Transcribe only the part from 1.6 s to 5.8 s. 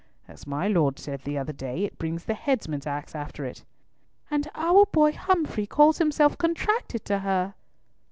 it brings the headsman's axe after it." "And our boy Humfrey